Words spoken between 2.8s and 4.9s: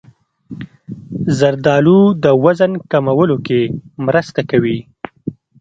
کمولو کې مرسته کوي.